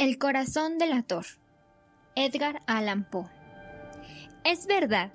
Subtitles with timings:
[0.00, 1.26] El corazón del ator.
[2.14, 3.26] Edgar Allan Poe.
[4.44, 5.12] Es verdad,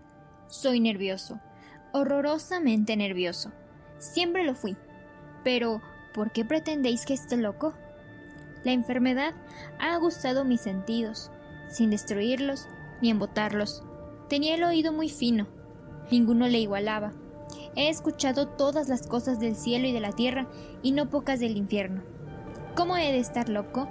[0.48, 1.40] soy nervioso,
[1.92, 3.52] horrorosamente nervioso.
[3.98, 4.78] Siempre lo fui.
[5.44, 5.82] Pero,
[6.14, 7.74] ¿por qué pretendéis que esté loco?
[8.64, 9.34] La enfermedad
[9.80, 11.32] ha agustado mis sentidos,
[11.68, 12.68] sin destruirlos
[13.02, 13.84] ni embotarlos.
[14.30, 15.48] Tenía el oído muy fino,
[16.12, 17.12] ninguno le igualaba.
[17.76, 20.48] He escuchado todas las cosas del cielo y de la tierra
[20.84, 22.04] y no pocas del infierno.
[22.76, 23.90] ¿Cómo he de estar loco?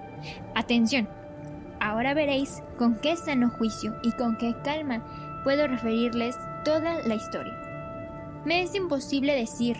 [0.54, 1.09] Atención.
[1.80, 5.04] Ahora veréis con qué sano juicio y con qué calma
[5.44, 7.53] puedo referirles toda la historia.
[8.45, 9.76] Me es imposible decir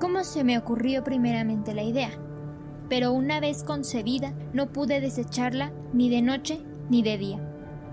[0.00, 2.10] cómo se me ocurrió primeramente la idea,
[2.88, 7.38] pero una vez concebida no pude desecharla ni de noche ni de día.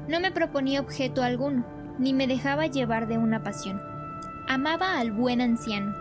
[0.07, 1.65] No me proponía objeto alguno,
[1.97, 3.81] ni me dejaba llevar de una pasión.
[4.47, 5.93] Amaba al buen anciano,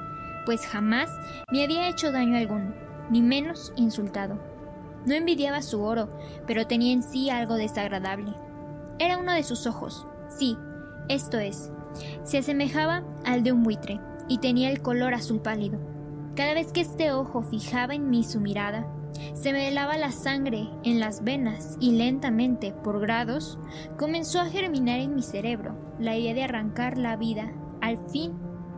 [0.47, 1.11] pues jamás
[1.53, 2.73] me había hecho daño alguno,
[3.11, 4.50] ni menos insultado.
[5.07, 6.09] No envidiaba su oro,
[6.47, 8.35] pero tenía en sí algo desagradable.
[8.99, 10.57] Era uno de sus ojos, sí,
[11.09, 11.71] esto es.
[12.23, 15.79] Se asemejaba al de un buitre, y tenía el color azul pálido.
[16.37, 18.87] Cada vez que este ojo fijaba en mí su mirada,
[19.35, 23.59] se me helaba la sangre en las venas y lentamente, por grados,
[23.99, 28.33] comenzó a germinar en mi cerebro la idea de arrancar la vida, al fin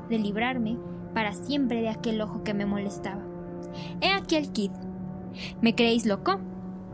[0.09, 0.79] de librarme
[1.13, 3.23] para siempre de aquel ojo que me molestaba.
[4.01, 4.71] He aquí el kid.
[5.61, 6.41] ¿Me creéis loco?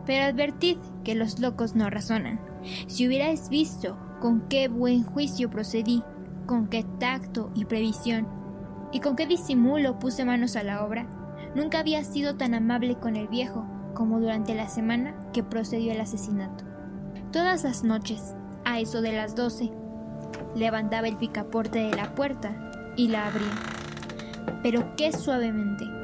[0.05, 2.39] Pero advertid que los locos no razonan.
[2.87, 6.03] Si hubierais visto con qué buen juicio procedí,
[6.45, 8.27] con qué tacto y previsión,
[8.91, 11.07] y con qué disimulo puse manos a la obra,
[11.55, 16.01] Nunca había sido tan amable con el viejo como durante la semana que procedió el
[16.01, 16.63] asesinato.
[17.31, 19.71] Todas las noches, a eso de las doce,
[20.55, 25.98] levantaba el picaporte de la puerta y la abría, pero qué suavemente.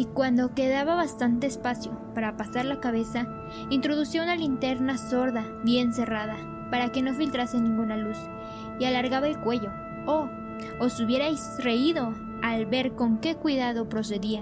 [0.00, 3.26] Y cuando quedaba bastante espacio para pasar la cabeza,
[3.68, 6.38] introducía una linterna sorda bien cerrada
[6.70, 8.16] para que no filtrase ninguna luz
[8.78, 9.70] y alargaba el cuello.
[10.06, 10.26] Oh,
[10.80, 14.40] os hubierais reído al ver con qué cuidado procedía.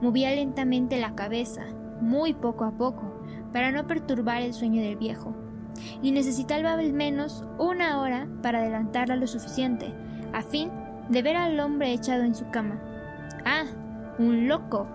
[0.00, 1.64] Movía lentamente la cabeza,
[2.00, 3.20] muy poco a poco,
[3.52, 5.34] para no perturbar el sueño del viejo,
[6.02, 9.92] y necesitaba al menos una hora para adelantarla lo suficiente,
[10.32, 10.70] a fin
[11.08, 12.80] de ver al hombre echado en su cama.
[13.44, 13.64] Ah,
[14.18, 14.86] un loco.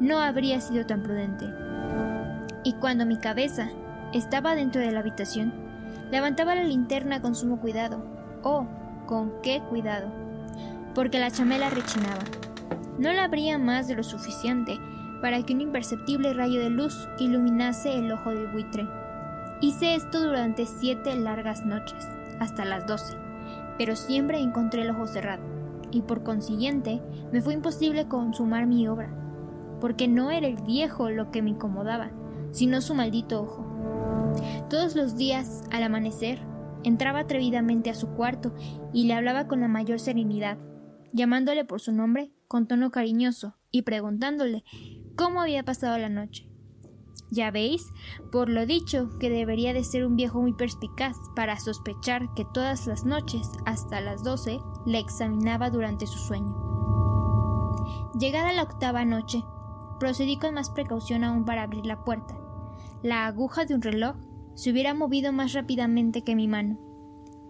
[0.00, 1.46] No habría sido tan prudente.
[2.64, 3.68] Y cuando mi cabeza
[4.12, 5.52] estaba dentro de la habitación,
[6.10, 8.02] levantaba la linterna con sumo cuidado.
[8.42, 8.66] Oh,
[9.06, 10.20] con qué cuidado
[10.94, 12.22] porque la chamela rechinaba.
[12.98, 14.78] No la abría más de lo suficiente
[15.22, 18.86] para que un imperceptible rayo de luz iluminase el ojo del buitre.
[19.60, 22.08] Hice esto durante siete largas noches,
[22.38, 23.14] hasta las doce,
[23.76, 25.42] pero siempre encontré el ojo cerrado,
[25.90, 27.02] y por consiguiente
[27.32, 29.14] me fue imposible consumar mi obra,
[29.80, 32.10] porque no era el viejo lo que me incomodaba,
[32.52, 33.66] sino su maldito ojo.
[34.68, 36.38] Todos los días, al amanecer,
[36.82, 38.54] entraba atrevidamente a su cuarto
[38.92, 40.58] y le hablaba con la mayor serenidad,
[41.12, 44.64] llamándole por su nombre con tono cariñoso y preguntándole
[45.16, 46.49] cómo había pasado la noche.
[47.30, 47.92] Ya veis,
[48.32, 52.86] por lo dicho, que debería de ser un viejo muy perspicaz para sospechar que todas
[52.86, 56.56] las noches, hasta las doce, le examinaba durante su sueño.
[58.18, 59.44] Llegada la octava noche,
[60.00, 62.36] procedí con más precaución aún para abrir la puerta.
[63.02, 64.16] La aguja de un reloj
[64.54, 66.78] se hubiera movido más rápidamente que mi mano.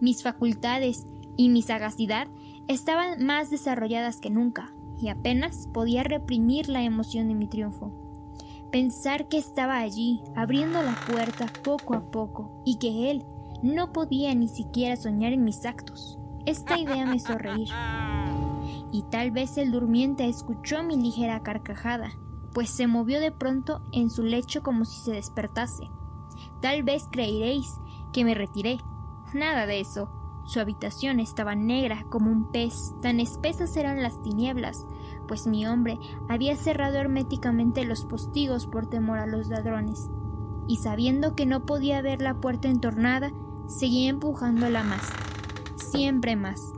[0.00, 2.28] Mis facultades y mi sagacidad
[2.68, 8.09] estaban más desarrolladas que nunca, y apenas podía reprimir la emoción de mi triunfo.
[8.70, 13.24] Pensar que estaba allí, abriendo la puerta poco a poco, y que él
[13.62, 16.18] no podía ni siquiera soñar en mis actos.
[16.46, 17.68] Esta idea me hizo reír.
[18.92, 22.10] Y tal vez el durmiente escuchó mi ligera carcajada,
[22.52, 25.84] pues se movió de pronto en su lecho como si se despertase.
[26.60, 27.66] Tal vez creeréis
[28.12, 28.78] que me retiré.
[29.32, 30.19] Nada de eso.
[30.50, 34.84] Su habitación estaba negra como un pez, tan espesas eran las tinieblas,
[35.28, 40.10] pues mi hombre había cerrado herméticamente los postigos por temor a los ladrones,
[40.66, 43.30] y sabiendo que no podía ver la puerta entornada,
[43.68, 45.08] seguía empujándola más,
[45.76, 46.72] siempre más.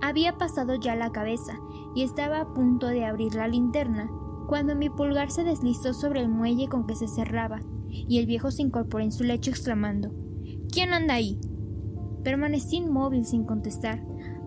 [0.00, 1.58] Había pasado ya la cabeza
[1.92, 4.12] y estaba a punto de abrir la linterna,
[4.46, 8.52] cuando mi pulgar se deslizó sobre el muelle con que se cerraba, y el viejo
[8.52, 10.12] se incorporó en su lecho exclamando
[10.70, 11.40] ¿Quién anda ahí?
[12.26, 14.00] Permanecí inmóvil sin contestar.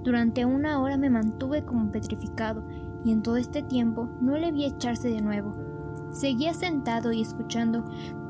[0.03, 2.61] Durante una hora me mantuve como petrificado
[3.05, 5.55] y en todo este tiempo no le vi echarse de nuevo.
[6.11, 7.85] Seguía sentado y escuchando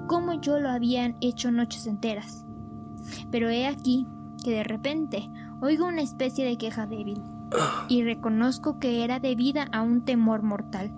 [0.05, 2.45] como yo lo habían hecho noches enteras.
[3.31, 4.05] Pero he aquí
[4.43, 5.31] que de repente
[5.61, 7.23] oigo una especie de queja débil
[7.87, 10.91] y reconozco que era debida a un temor mortal.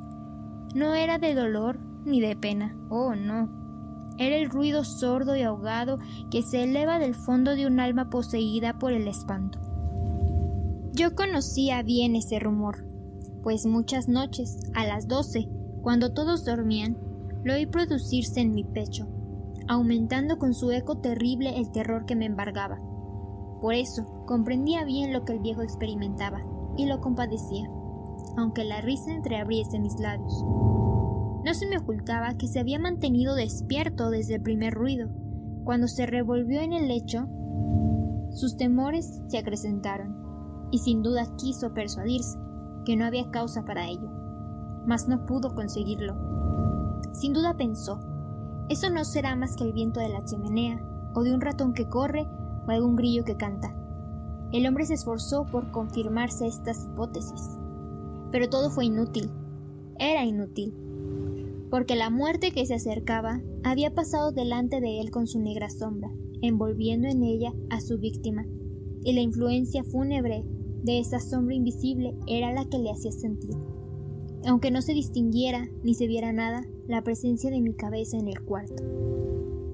[0.75, 3.61] No era de dolor ni de pena, oh no.
[4.22, 5.98] Era el ruido sordo y ahogado
[6.30, 9.60] que se eleva del fondo de un alma poseída por el espanto.
[10.94, 12.86] Yo conocía bien ese rumor,
[13.42, 15.48] pues muchas noches, a las doce,
[15.82, 16.98] cuando todos dormían,
[17.44, 19.08] lo oí producirse en mi pecho,
[19.68, 22.78] aumentando con su eco terrible el terror que me embargaba.
[23.60, 26.42] Por eso comprendía bien lo que el viejo experimentaba
[26.78, 27.68] y lo compadecía,
[28.38, 30.44] aunque la risa entreabriese mis labios.
[31.44, 35.10] No se me ocultaba que se había mantenido despierto desde el primer ruido.
[35.64, 37.28] Cuando se revolvió en el lecho,
[38.32, 40.16] sus temores se acrecentaron,
[40.72, 42.38] y sin duda quiso persuadirse
[42.86, 44.10] que no había causa para ello,
[44.86, 46.16] mas no pudo conseguirlo.
[47.12, 48.00] Sin duda pensó,
[48.70, 50.82] eso no será más que el viento de la chimenea,
[51.14, 52.26] o de un ratón que corre,
[52.68, 53.74] o algún grillo que canta.
[54.52, 57.58] El hombre se esforzó por confirmarse estas hipótesis,
[58.32, 59.32] pero todo fue inútil.
[60.00, 60.74] Era inútil,
[61.72, 66.12] porque la muerte que se acercaba había pasado delante de él con su negra sombra,
[66.42, 68.46] envolviendo en ella a su víctima,
[69.04, 70.44] y la influencia fúnebre
[70.84, 73.56] de esa sombra invisible era la que le hacía sentir.
[74.46, 78.42] Aunque no se distinguiera ni se viera nada, la presencia de mi cabeza en el
[78.42, 78.84] cuarto.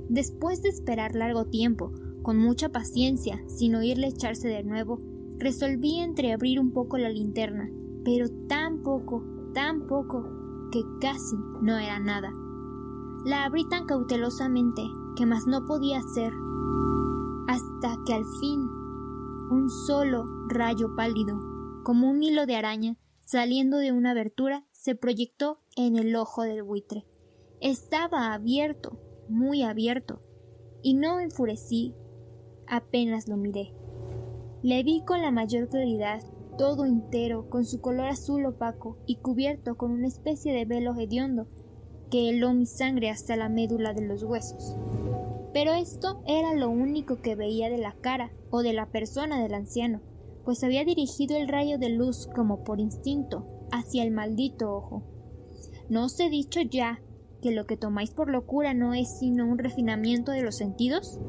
[0.08, 1.92] Después de esperar largo tiempo,
[2.22, 5.00] con mucha paciencia, sin oírle echarse de nuevo,
[5.40, 7.72] resolví entreabrir un poco la linterna,
[8.06, 9.24] pero tan poco,
[9.54, 10.37] tan poco,
[10.72, 12.31] que casi no era nada.
[13.25, 14.84] La abrí tan cautelosamente
[15.16, 16.34] que más no podía hacer,
[17.48, 18.69] hasta que al fin
[19.50, 21.40] un solo rayo pálido,
[21.84, 26.64] como un hilo de araña, saliendo de una abertura, se proyectó en el ojo del
[26.64, 27.06] buitre.
[27.62, 29.00] Estaba abierto,
[29.30, 30.22] muy abierto,
[30.81, 31.96] y no enfurecí
[32.68, 33.74] apenas lo miré.
[34.62, 36.22] Le vi con la mayor claridad,
[36.57, 41.48] todo entero, con su color azul opaco y cubierto con una especie de velo hediondo
[42.09, 44.75] que heló mi sangre hasta la médula de los huesos.
[45.54, 49.54] Pero esto era lo único que veía de la cara o de la persona del
[49.54, 50.01] anciano,
[50.45, 55.03] pues había dirigido el rayo de luz como por instinto hacia el maldito ojo.
[55.89, 57.01] ¿No os he dicho ya
[57.42, 61.19] que lo que tomáis por locura no es sino un refinamiento de los sentidos?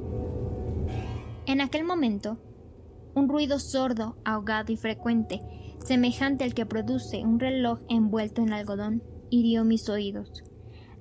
[1.46, 2.38] En aquel momento,
[3.18, 5.42] un ruido sordo, ahogado y frecuente,
[5.84, 10.44] semejante al que produce un reloj envuelto en algodón, hirió mis oídos.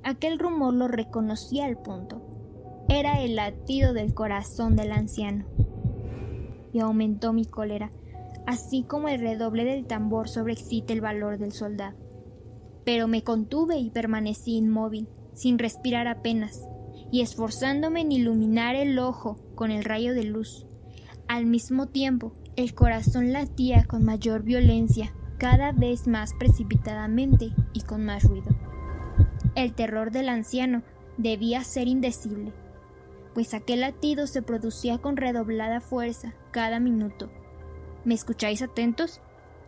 [0.03, 2.21] Aquel rumor lo reconocí al punto.
[2.89, 5.45] Era el latido del corazón del anciano.
[6.71, 7.91] Y aumentó mi cólera,
[8.45, 11.97] así como el redoble del tambor sobreexcita el valor del soldado.
[12.85, 16.65] Pero me contuve y permanecí inmóvil, sin respirar apenas,
[17.11, 20.66] y esforzándome en iluminar el ojo con el rayo de luz.
[21.27, 28.05] Al mismo tiempo, el corazón latía con mayor violencia, cada vez más precipitadamente y con
[28.05, 28.55] más ruido.
[29.53, 30.83] El terror del anciano
[31.17, 32.53] debía ser indecible,
[33.33, 37.29] pues aquel latido se producía con redoblada fuerza cada minuto.
[38.05, 39.19] ¿Me escucháis atentos?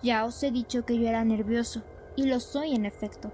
[0.02, 1.84] Ya os he dicho que yo era nervioso,
[2.16, 3.34] y lo soy en efecto.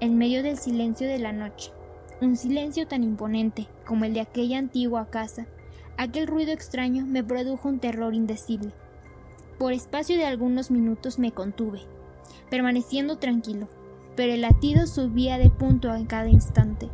[0.00, 1.72] En medio del silencio de la noche,
[2.20, 5.46] un silencio tan imponente como el de aquella antigua casa,
[5.98, 8.72] aquel ruido extraño me produjo un terror indecible.
[9.58, 11.82] Por espacio de algunos minutos me contuve,
[12.48, 13.68] permaneciendo tranquilo,
[14.16, 16.88] pero el latido subía de punto en cada instante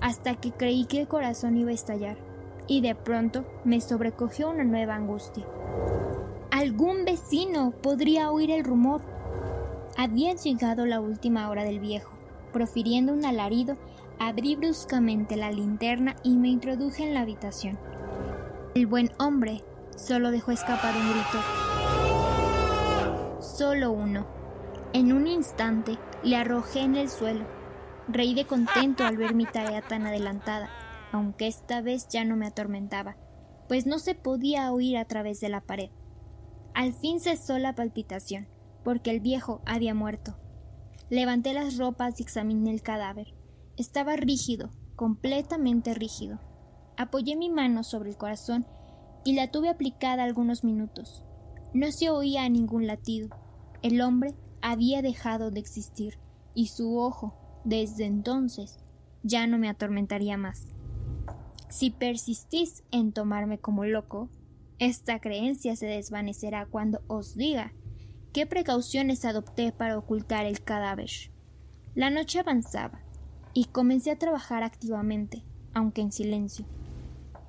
[0.00, 2.16] hasta que creí que el corazón iba a estallar,
[2.66, 5.44] y de pronto me sobrecogió una nueva angustia.
[6.50, 9.02] Algún vecino podría oír el rumor.
[9.96, 12.12] Había llegado la última hora del viejo.
[12.52, 13.76] Profiriendo un alarido,
[14.18, 17.78] abrí bruscamente la linterna y me introduje en la habitación.
[18.74, 19.62] El buen hombre
[19.96, 21.38] solo dejó escapar un grito.
[23.40, 24.26] Solo uno.
[24.92, 27.60] En un instante le arrojé en el suelo
[28.12, 30.68] Reí de contento al ver mi tarea tan adelantada,
[31.12, 33.14] aunque esta vez ya no me atormentaba,
[33.68, 35.90] pues no se podía oír a través de la pared.
[36.74, 38.48] Al fin cesó la palpitación,
[38.82, 40.34] porque el viejo había muerto.
[41.08, 43.32] Levanté las ropas y examiné el cadáver.
[43.76, 46.40] Estaba rígido, completamente rígido.
[47.00, 48.66] Apoyé mi mano sobre el corazón
[49.24, 51.24] y la tuve aplicada algunos minutos.
[51.72, 53.30] No se oía ningún latido.
[53.80, 56.18] El hombre había dejado de existir
[56.54, 58.80] y su ojo, desde entonces
[59.22, 60.66] ya no me atormentaría más.
[61.70, 64.28] Si persistís en tomarme como loco,
[64.78, 67.72] esta creencia se desvanecerá cuando os diga
[68.34, 71.08] qué precauciones adopté para ocultar el cadáver.
[71.94, 73.00] La noche avanzaba
[73.54, 75.42] y comencé a trabajar activamente,
[75.72, 76.66] aunque en silencio.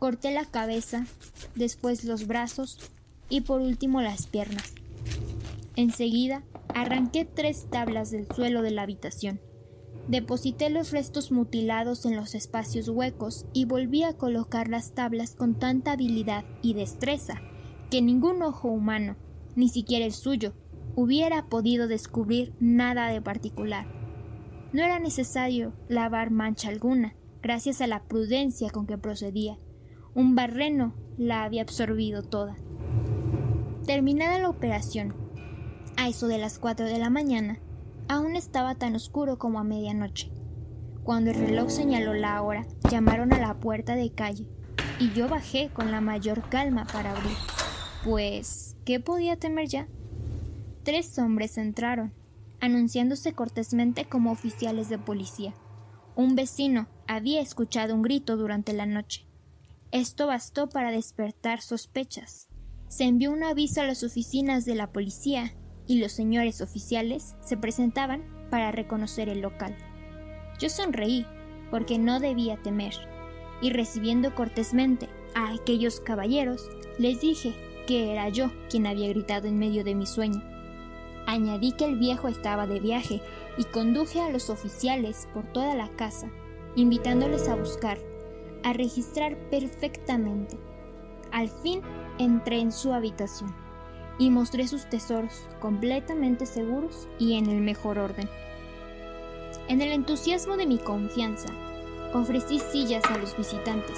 [0.01, 1.05] Corté la cabeza,
[1.53, 2.79] después los brazos
[3.29, 4.73] y por último las piernas.
[5.75, 6.41] Enseguida
[6.73, 9.39] arranqué tres tablas del suelo de la habitación
[10.07, 15.57] Deposité los restos mutilados en los espacios huecos y volví a colocar las tablas con
[15.57, 17.35] tanta habilidad y destreza
[17.89, 19.15] que ningún ojo humano,
[19.55, 20.53] ni siquiera el suyo,
[20.95, 23.85] hubiera podido descubrir nada de particular.
[24.73, 29.57] No era necesario lavar mancha alguna, gracias a la prudencia con que procedía.
[30.13, 32.57] Un barreno la había absorbido toda.
[33.85, 35.15] Terminada la operación,
[35.95, 37.59] a eso de las cuatro de la mañana,
[38.09, 40.29] aún estaba tan oscuro como a medianoche.
[41.03, 44.49] Cuando el reloj señaló la hora, llamaron a la puerta de calle,
[44.99, 47.37] y yo bajé con la mayor calma para abrir.
[48.03, 49.87] Pues, ¿qué podía temer ya?
[50.83, 52.11] Tres hombres entraron,
[52.59, 55.53] anunciándose cortésmente como oficiales de policía.
[56.17, 59.25] Un vecino había escuchado un grito durante la noche.
[59.91, 62.47] Esto bastó para despertar sospechas.
[62.87, 65.53] Se envió un aviso a las oficinas de la policía
[65.85, 69.75] y los señores oficiales se presentaban para reconocer el local.
[70.59, 71.25] Yo sonreí,
[71.69, 72.93] porque no debía temer,
[73.61, 77.53] y recibiendo cortésmente a aquellos caballeros, les dije
[77.85, 80.41] que era yo quien había gritado en medio de mi sueño.
[81.27, 83.21] Añadí que el viejo estaba de viaje
[83.57, 86.31] y conduje a los oficiales por toda la casa,
[86.75, 87.97] invitándoles a buscar,
[88.63, 90.57] a registrar perfectamente.
[91.31, 91.81] Al fin
[92.19, 93.53] entré en su habitación
[94.19, 98.29] y mostré sus tesoros completamente seguros y en el mejor orden.
[99.67, 101.49] En el entusiasmo de mi confianza,
[102.13, 103.97] ofrecí sillas a los visitantes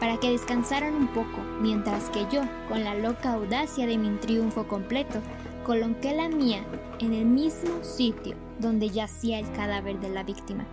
[0.00, 4.66] para que descansaran un poco, mientras que yo, con la loca audacia de mi triunfo
[4.68, 5.20] completo,
[5.64, 6.62] coloqué la mía
[6.98, 10.66] en el mismo sitio donde yacía el cadáver de la víctima.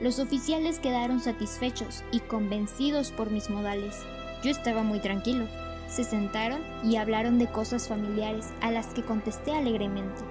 [0.00, 4.02] Los oficiales quedaron satisfechos y convencidos por mis modales.
[4.42, 5.46] Yo estaba muy tranquilo.
[5.86, 10.22] Se sentaron y hablaron de cosas familiares a las que contesté alegremente.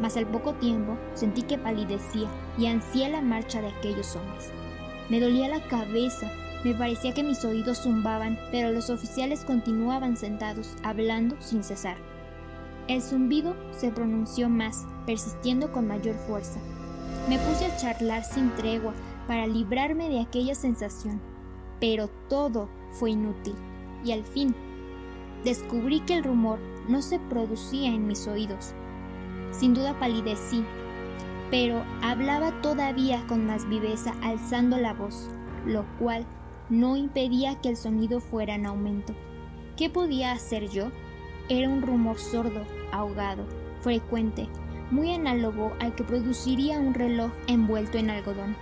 [0.00, 4.50] Mas al poco tiempo sentí que palidecía y ansié la marcha de aquellos hombres.
[5.08, 6.30] Me dolía la cabeza,
[6.64, 11.96] me parecía que mis oídos zumbaban, pero los oficiales continuaban sentados, hablando sin cesar.
[12.86, 16.60] El zumbido se pronunció más, persistiendo con mayor fuerza.
[17.28, 18.94] Me puse a charlar sin tregua
[19.26, 21.20] para librarme de aquella sensación,
[21.78, 23.54] pero todo fue inútil,
[24.02, 24.54] y al fin
[25.44, 26.58] descubrí que el rumor
[26.88, 28.72] no se producía en mis oídos.
[29.50, 30.64] Sin duda palidecí,
[31.50, 35.28] pero hablaba todavía con más viveza alzando la voz,
[35.66, 36.24] lo cual
[36.70, 39.14] no impedía que el sonido fuera en aumento.
[39.76, 40.90] ¿Qué podía hacer yo?
[41.50, 43.44] Era un rumor sordo, ahogado,
[43.82, 44.48] frecuente,
[44.90, 48.56] muy análogo al que produciría un reloj envuelto en algodón.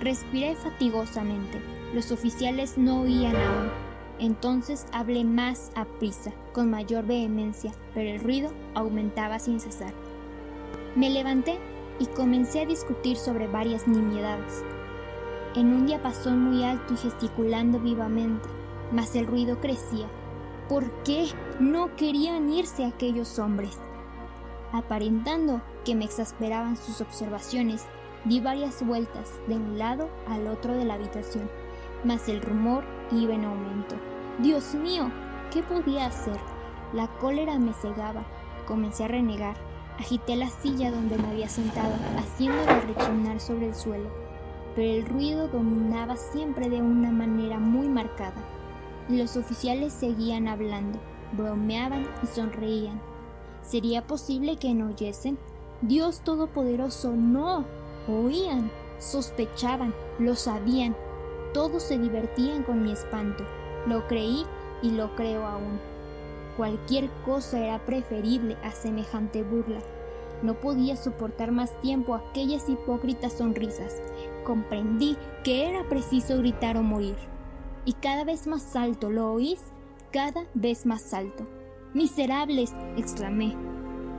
[0.00, 1.60] Respiré fatigosamente.
[1.94, 3.68] Los oficiales no oían aún.
[4.18, 9.92] Entonces hablé más a prisa, con mayor vehemencia, pero el ruido aumentaba sin cesar.
[10.94, 11.58] Me levanté
[11.98, 14.62] y comencé a discutir sobre varias nimiedades.
[15.54, 18.48] En un diapasón muy alto y gesticulando vivamente,
[18.92, 20.06] mas el ruido crecía
[20.70, 21.26] ¿Por qué
[21.58, 23.76] no querían irse aquellos hombres?
[24.72, 27.86] Aparentando que me exasperaban sus observaciones,
[28.24, 31.50] di varias vueltas de un lado al otro de la habitación,
[32.04, 33.96] mas el rumor iba en aumento.
[34.38, 35.10] Dios mío,
[35.52, 36.38] ¿qué podía hacer?
[36.92, 38.22] La cólera me cegaba.
[38.66, 39.56] Comencé a renegar.
[39.98, 44.08] Agité la silla donde me había sentado, haciéndola rechinar sobre el suelo,
[44.74, 48.42] pero el ruido dominaba siempre de una manera muy marcada.
[49.10, 50.98] Los oficiales seguían hablando,
[51.32, 52.98] bromeaban y sonreían.
[53.62, 55.38] ¿Sería posible que no oyesen?
[55.82, 57.64] Dios Todopoderoso, no.
[58.08, 60.96] Oían, sospechaban, lo sabían.
[61.54, 63.44] Todos se divertían con mi espanto.
[63.86, 64.44] Lo creí
[64.82, 65.78] y lo creo aún.
[66.56, 69.80] Cualquier cosa era preferible a semejante burla.
[70.42, 74.00] No podía soportar más tiempo aquellas hipócritas sonrisas.
[74.44, 77.16] Comprendí que era preciso gritar o morir
[77.84, 79.60] y cada vez más alto, ¿lo oís?
[80.12, 81.46] Cada vez más alto.
[81.92, 83.56] Miserables, exclamé.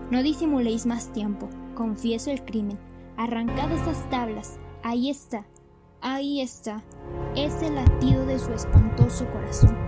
[0.09, 2.77] No disimuléis más tiempo, confieso el crimen.
[3.15, 5.45] Arrancad esas tablas, ahí está,
[6.01, 6.83] ahí está,
[7.35, 9.80] es el latido de su espantoso corazón.